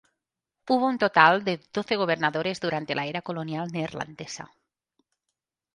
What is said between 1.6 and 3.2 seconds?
doce gobernadores durante la